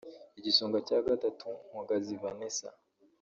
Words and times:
Igisonga 0.39 0.77
cya 0.87 0.97
Gatatu 1.07 1.47
Mpogazi 1.69 2.13
Vanessa 2.21 2.69